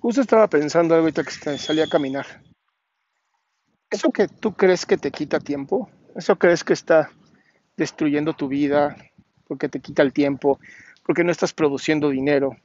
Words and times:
Justo 0.00 0.20
estaba 0.20 0.48
pensando 0.48 0.94
ahorita 0.94 1.24
que 1.24 1.58
salí 1.58 1.80
a 1.80 1.86
caminar. 1.86 2.26
¿Eso 3.90 4.10
que 4.10 4.28
tú 4.28 4.52
crees 4.52 4.84
que 4.84 4.96
te 4.96 5.10
quita 5.10 5.40
tiempo? 5.40 5.88
¿Eso 6.14 6.36
crees 6.36 6.64
que 6.64 6.72
está 6.72 7.10
destruyendo 7.76 8.34
tu 8.34 8.48
vida 8.48 8.96
porque 9.46 9.68
te 9.68 9.80
quita 9.80 10.02
el 10.02 10.12
tiempo, 10.12 10.58
porque 11.04 11.24
no 11.24 11.30
estás 11.30 11.52
produciendo 11.52 12.10
dinero? 12.10 12.56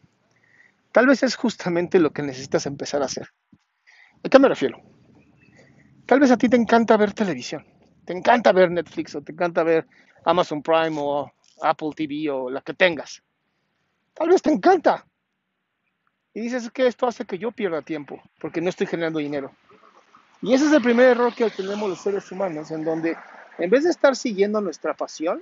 Tal 0.92 1.08
vez 1.08 1.24
es 1.24 1.36
justamente 1.36 2.00
lo 2.00 2.12
que 2.12 2.22
necesitas 2.22 2.66
empezar 2.66 3.02
a 3.02 3.06
hacer. 3.06 3.30
¿A 4.24 4.30
qué 4.30 4.40
me 4.40 4.50
refiero? 4.50 4.82
Tal 6.06 6.20
vez 6.20 6.32
a 6.32 6.38
ti 6.38 6.50
te 6.50 6.58
encanta 6.58 6.98
ver 6.98 7.14
televisión, 7.14 7.66
te 8.06 8.14
encanta 8.14 8.52
ver 8.52 8.72
Netflix 8.72 9.16
o 9.16 9.22
te 9.22 9.32
encanta 9.32 9.64
ver 9.64 9.88
Amazon 10.26 10.62
Prime 10.62 10.98
o 11.00 11.32
Apple 11.62 11.92
TV 11.96 12.30
o 12.30 12.50
la 12.50 12.62
que 12.62 12.74
tengas. 12.74 13.24
Tal 14.14 14.28
vez 14.28 14.42
te 14.42 14.52
encanta. 14.52 15.06
Y 16.34 16.42
dices 16.42 16.70
que 16.72 16.88
esto 16.88 17.08
hace 17.08 17.26
que 17.26 17.38
yo 17.38 17.52
pierda 17.52 17.82
tiempo 17.82 18.22
porque 18.40 18.62
no 18.62 18.70
estoy 18.70 18.88
generando 18.88 19.20
dinero. 19.20 19.52
Y 20.42 20.54
ese 20.54 20.66
es 20.66 20.72
el 20.72 20.82
primer 20.82 21.10
error 21.10 21.34
que 21.36 21.50
tenemos 21.50 21.90
los 21.90 22.02
seres 22.02 22.32
humanos, 22.32 22.72
en 22.72 22.84
donde 22.84 23.18
en 23.58 23.70
vez 23.70 23.84
de 23.84 23.92
estar 23.92 24.16
siguiendo 24.16 24.60
nuestra 24.62 24.94
pasión, 24.94 25.42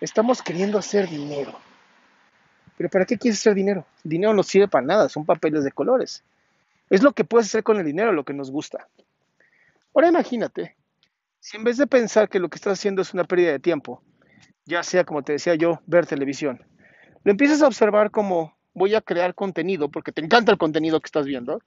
estamos 0.00 0.40
queriendo 0.42 0.78
hacer 0.78 1.08
dinero. 1.08 1.58
Pero 2.76 2.88
¿para 2.88 3.04
qué 3.04 3.18
quieres 3.18 3.40
hacer 3.40 3.54
dinero? 3.54 3.84
Dinero 4.04 4.32
no 4.32 4.42
sirve 4.42 4.68
para 4.68 4.86
nada, 4.86 5.08
son 5.08 5.26
papeles 5.26 5.64
de 5.64 5.72
colores. 5.72 6.22
Es 6.90 7.02
lo 7.02 7.12
que 7.12 7.24
puedes 7.24 7.48
hacer 7.48 7.64
con 7.64 7.78
el 7.78 7.84
dinero, 7.84 8.12
lo 8.12 8.24
que 8.24 8.32
nos 8.32 8.50
gusta. 8.50 8.88
Ahora 9.94 10.08
imagínate, 10.08 10.76
si 11.40 11.56
en 11.56 11.64
vez 11.64 11.76
de 11.76 11.86
pensar 11.86 12.28
que 12.28 12.38
lo 12.38 12.48
que 12.48 12.56
estás 12.56 12.78
haciendo 12.78 13.02
es 13.02 13.12
una 13.12 13.24
pérdida 13.24 13.50
de 13.50 13.58
tiempo, 13.58 14.02
ya 14.64 14.82
sea 14.82 15.04
como 15.04 15.22
te 15.22 15.32
decía 15.32 15.54
yo, 15.54 15.80
ver 15.86 16.06
televisión, 16.06 16.64
lo 17.24 17.30
empiezas 17.32 17.62
a 17.62 17.66
observar 17.66 18.10
como 18.10 18.56
voy 18.78 18.94
a 18.94 19.00
crear 19.00 19.34
contenido 19.34 19.90
porque 19.90 20.12
te 20.12 20.22
encanta 20.22 20.52
el 20.52 20.58
contenido 20.58 21.00
que 21.00 21.06
estás 21.06 21.26
viendo, 21.26 21.60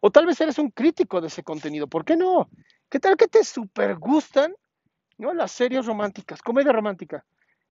o 0.00 0.10
tal 0.10 0.26
vez 0.26 0.40
eres 0.40 0.58
un 0.58 0.70
crítico 0.70 1.20
de 1.20 1.28
ese 1.28 1.42
contenido, 1.42 1.86
¿por 1.86 2.04
qué 2.04 2.16
no? 2.16 2.50
¿Qué 2.90 2.98
tal 2.98 3.16
que 3.16 3.28
te 3.28 3.44
super 3.44 3.96
gustan 3.96 4.52
¿no? 5.16 5.32
las 5.32 5.52
series 5.52 5.86
románticas, 5.86 6.42
comedia 6.42 6.72
romántica? 6.72 7.24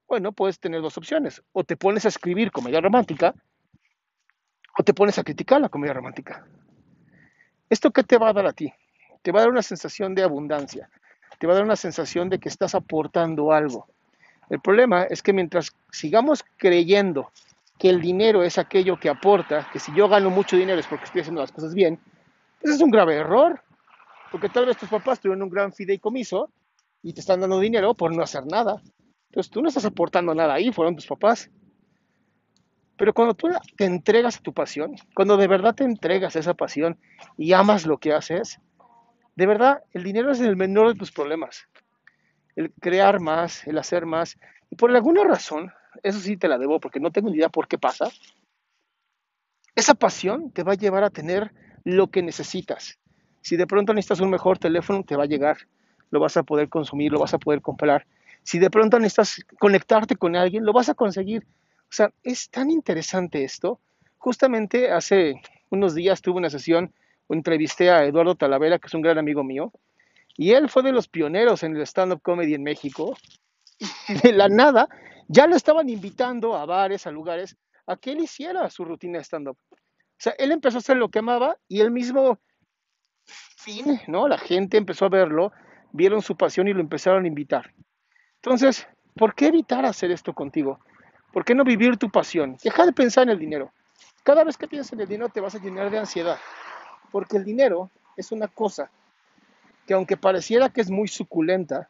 Bueno, 0.07 0.31
puedes 0.31 0.59
tener 0.59 0.81
dos 0.81 0.97
opciones, 0.97 1.43
o 1.51 1.63
te 1.63 1.77
pones 1.77 2.05
a 2.05 2.07
escribir 2.07 2.51
comedia 2.51 2.81
romántica, 2.81 3.35
o 4.77 4.83
te 4.83 4.93
pones 4.93 5.19
a 5.19 5.23
criticar 5.23 5.61
la 5.61 5.69
comedia 5.69 5.93
romántica. 5.93 6.45
¿Esto 7.69 7.91
qué 7.91 8.03
te 8.03 8.17
va 8.17 8.29
a 8.29 8.33
dar 8.33 8.45
a 8.45 8.53
ti? 8.53 8.73
Te 9.21 9.31
va 9.31 9.39
a 9.39 9.41
dar 9.43 9.51
una 9.51 9.61
sensación 9.61 10.15
de 10.15 10.23
abundancia, 10.23 10.89
te 11.37 11.47
va 11.47 11.53
a 11.53 11.55
dar 11.57 11.65
una 11.65 11.75
sensación 11.75 12.29
de 12.29 12.39
que 12.39 12.49
estás 12.49 12.75
aportando 12.75 13.51
algo. 13.51 13.87
El 14.49 14.59
problema 14.59 15.03
es 15.03 15.21
que 15.21 15.33
mientras 15.33 15.73
sigamos 15.91 16.43
creyendo 16.57 17.31
que 17.81 17.89
el 17.89 17.99
dinero 17.99 18.43
es 18.43 18.59
aquello 18.59 18.99
que 18.99 19.09
aporta, 19.09 19.67
que 19.73 19.79
si 19.79 19.91
yo 19.95 20.07
gano 20.07 20.29
mucho 20.29 20.55
dinero 20.55 20.79
es 20.79 20.85
porque 20.85 21.05
estoy 21.05 21.21
haciendo 21.21 21.41
las 21.41 21.51
cosas 21.51 21.73
bien, 21.73 21.99
ese 22.61 22.75
es 22.75 22.81
un 22.81 22.91
grave 22.91 23.15
error, 23.15 23.59
porque 24.31 24.49
tal 24.49 24.67
vez 24.67 24.77
tus 24.77 24.87
papás 24.87 25.19
tuvieron 25.19 25.41
un 25.41 25.49
gran 25.49 25.73
fideicomiso 25.73 26.51
y 27.01 27.11
te 27.11 27.21
están 27.21 27.41
dando 27.41 27.59
dinero 27.59 27.95
por 27.95 28.15
no 28.15 28.21
hacer 28.21 28.45
nada. 28.45 28.79
Entonces 29.29 29.49
tú 29.51 29.63
no 29.63 29.69
estás 29.69 29.85
aportando 29.85 30.35
nada 30.35 30.53
ahí, 30.53 30.71
fueron 30.71 30.95
tus 30.95 31.07
papás. 31.07 31.49
Pero 32.97 33.15
cuando 33.15 33.33
tú 33.33 33.49
te 33.75 33.85
entregas 33.85 34.37
a 34.37 34.41
tu 34.41 34.53
pasión, 34.53 34.93
cuando 35.15 35.35
de 35.35 35.47
verdad 35.47 35.73
te 35.73 35.83
entregas 35.83 36.35
a 36.35 36.39
esa 36.39 36.53
pasión 36.53 36.99
y 37.35 37.53
amas 37.53 37.87
lo 37.87 37.97
que 37.97 38.13
haces, 38.13 38.59
de 39.35 39.47
verdad 39.47 39.81
el 39.93 40.03
dinero 40.03 40.29
es 40.29 40.39
el 40.39 40.55
menor 40.55 40.89
de 40.89 40.99
tus 40.99 41.11
problemas. 41.11 41.67
El 42.55 42.71
crear 42.73 43.19
más, 43.19 43.65
el 43.65 43.79
hacer 43.79 44.05
más. 44.05 44.37
Y 44.69 44.75
por 44.75 44.95
alguna 44.95 45.23
razón, 45.23 45.73
eso 46.03 46.19
sí 46.19 46.37
te 46.37 46.47
la 46.47 46.57
debo 46.57 46.79
porque 46.79 46.99
no 46.99 47.11
tengo 47.11 47.29
ni 47.29 47.37
idea 47.37 47.49
por 47.49 47.67
qué 47.67 47.77
pasa, 47.77 48.09
esa 49.75 49.93
pasión 49.93 50.51
te 50.51 50.63
va 50.63 50.73
a 50.73 50.75
llevar 50.75 51.03
a 51.03 51.09
tener 51.09 51.51
lo 51.83 52.07
que 52.07 52.21
necesitas. 52.21 52.99
Si 53.41 53.55
de 53.55 53.67
pronto 53.67 53.93
necesitas 53.93 54.19
un 54.19 54.29
mejor 54.29 54.59
teléfono, 54.59 55.03
te 55.03 55.15
va 55.15 55.23
a 55.23 55.27
llegar, 55.27 55.57
lo 56.09 56.19
vas 56.19 56.37
a 56.37 56.43
poder 56.43 56.69
consumir, 56.69 57.11
lo 57.11 57.19
vas 57.19 57.33
a 57.33 57.39
poder 57.39 57.61
comprar. 57.61 58.05
Si 58.43 58.59
de 58.59 58.69
pronto 58.69 58.99
necesitas 58.99 59.43
conectarte 59.59 60.15
con 60.15 60.35
alguien, 60.35 60.65
lo 60.65 60.73
vas 60.73 60.89
a 60.89 60.93
conseguir. 60.93 61.43
O 61.83 61.93
sea, 61.93 62.11
es 62.23 62.49
tan 62.49 62.69
interesante 62.69 63.43
esto. 63.43 63.79
Justamente 64.17 64.91
hace 64.91 65.41
unos 65.69 65.95
días 65.95 66.21
tuve 66.21 66.37
una 66.37 66.49
sesión, 66.49 66.93
entrevisté 67.29 67.89
a 67.89 68.03
Eduardo 68.05 68.35
Talavera, 68.35 68.77
que 68.77 68.87
es 68.87 68.93
un 68.93 69.01
gran 69.01 69.17
amigo 69.17 69.43
mío, 69.43 69.71
y 70.37 70.51
él 70.51 70.69
fue 70.69 70.83
de 70.83 70.91
los 70.91 71.07
pioneros 71.07 71.63
en 71.63 71.75
el 71.75 71.81
stand-up 71.83 72.21
comedy 72.21 72.53
en 72.53 72.63
México. 72.63 73.17
De 74.23 74.31
la 74.31 74.47
nada, 74.47 74.87
ya 75.31 75.47
lo 75.47 75.55
estaban 75.55 75.87
invitando 75.87 76.57
a 76.57 76.65
bares, 76.65 77.07
a 77.07 77.11
lugares, 77.11 77.55
a 77.87 77.95
que 77.95 78.11
él 78.11 78.19
hiciera 78.19 78.69
su 78.69 78.83
rutina 78.83 79.17
de 79.17 79.23
stand-up. 79.23 79.57
O 79.71 79.75
sea, 80.17 80.33
él 80.37 80.51
empezó 80.51 80.77
a 80.77 80.79
hacer 80.79 80.97
lo 80.97 81.07
que 81.07 81.19
amaba 81.19 81.57
y 81.69 81.79
él 81.79 81.89
mismo, 81.89 82.37
fin, 83.23 84.01
¿no? 84.07 84.27
La 84.27 84.37
gente 84.37 84.75
empezó 84.75 85.05
a 85.05 85.09
verlo, 85.09 85.53
vieron 85.93 86.21
su 86.21 86.35
pasión 86.35 86.67
y 86.67 86.73
lo 86.73 86.81
empezaron 86.81 87.23
a 87.23 87.27
invitar. 87.27 87.73
Entonces, 88.35 88.85
¿por 89.15 89.33
qué 89.33 89.47
evitar 89.47 89.85
hacer 89.85 90.11
esto 90.11 90.33
contigo? 90.33 90.81
¿Por 91.31 91.45
qué 91.45 91.55
no 91.55 91.63
vivir 91.63 91.95
tu 91.95 92.09
pasión? 92.09 92.57
Deja 92.61 92.85
de 92.85 92.91
pensar 92.91 93.23
en 93.23 93.29
el 93.29 93.39
dinero. 93.39 93.71
Cada 94.23 94.43
vez 94.43 94.57
que 94.57 94.67
piensas 94.67 94.91
en 94.91 94.99
el 94.99 95.07
dinero 95.07 95.29
te 95.29 95.39
vas 95.39 95.55
a 95.55 95.59
llenar 95.59 95.89
de 95.89 95.97
ansiedad, 95.97 96.39
porque 97.09 97.37
el 97.37 97.45
dinero 97.45 97.89
es 98.17 98.33
una 98.33 98.49
cosa 98.49 98.91
que 99.87 99.93
aunque 99.93 100.17
pareciera 100.17 100.67
que 100.67 100.81
es 100.81 100.91
muy 100.91 101.07
suculenta, 101.07 101.89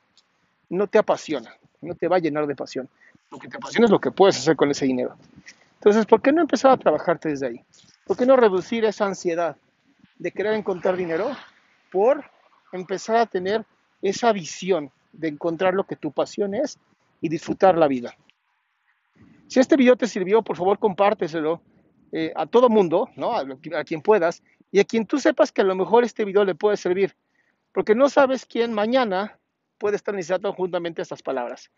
no 0.69 0.85
te 0.85 0.99
apasiona, 0.99 1.57
no 1.81 1.95
te 1.95 2.07
va 2.07 2.17
a 2.17 2.19
llenar 2.19 2.45
de 2.45 2.55
pasión. 2.55 2.87
Lo 3.31 3.39
que 3.39 3.47
te 3.47 3.57
apasiona 3.57 3.85
es 3.85 3.91
lo 3.91 3.99
que 3.99 4.11
puedes 4.11 4.37
hacer 4.37 4.55
con 4.55 4.69
ese 4.71 4.85
dinero. 4.85 5.15
Entonces, 5.75 6.05
¿por 6.05 6.21
qué 6.21 6.31
no 6.31 6.41
empezar 6.41 6.71
a 6.71 6.77
trabajarte 6.77 7.29
desde 7.29 7.47
ahí? 7.47 7.65
¿Por 8.05 8.17
qué 8.17 8.25
no 8.25 8.35
reducir 8.35 8.83
esa 8.85 9.05
ansiedad 9.05 9.55
de 10.19 10.31
querer 10.31 10.53
encontrar 10.53 10.97
dinero 10.97 11.31
por 11.91 12.23
empezar 12.73 13.15
a 13.15 13.25
tener 13.25 13.65
esa 14.01 14.33
visión 14.33 14.91
de 15.13 15.29
encontrar 15.29 15.73
lo 15.73 15.85
que 15.85 15.95
tu 15.95 16.11
pasión 16.11 16.53
es 16.53 16.77
y 17.21 17.29
disfrutar 17.29 17.77
la 17.77 17.87
vida? 17.87 18.15
Si 19.47 19.59
este 19.59 19.77
video 19.77 19.95
te 19.95 20.07
sirvió, 20.07 20.41
por 20.41 20.57
favor 20.57 20.77
compárteselo 20.77 21.61
eh, 22.11 22.33
a 22.35 22.45
todo 22.45 22.69
mundo, 22.69 23.09
¿no? 23.15 23.33
A, 23.33 23.45
a, 23.77 23.83
quien 23.85 24.01
puedas, 24.01 24.43
y 24.71 24.79
a 24.79 24.83
quien 24.83 25.05
tú 25.05 25.19
sepas 25.19 25.51
que 25.51 25.61
a 25.61 25.65
lo 25.65 25.75
mejor 25.75 26.03
este 26.03 26.25
video 26.25 26.43
le 26.43 26.55
puede 26.55 26.75
servir, 26.75 27.15
porque 27.71 27.95
no 27.95 28.09
sabes 28.09 28.45
quién 28.45 28.73
mañana 28.73 29.39
puede 29.77 29.95
estar 29.95 30.13
necesitando 30.13 30.51
juntamente 30.53 31.01
estas 31.01 31.21
palabras. 31.21 31.71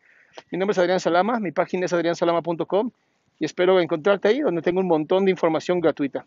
Mi 0.51 0.57
nombre 0.57 0.73
es 0.73 0.77
Adrián 0.79 0.99
Salama, 0.99 1.39
mi 1.39 1.51
página 1.51 1.85
es 1.85 1.93
adriansalama.com 1.93 2.91
y 3.39 3.45
espero 3.45 3.79
encontrarte 3.79 4.27
ahí 4.27 4.39
donde 4.39 4.61
tengo 4.61 4.79
un 4.79 4.87
montón 4.87 5.25
de 5.25 5.31
información 5.31 5.79
gratuita. 5.79 6.25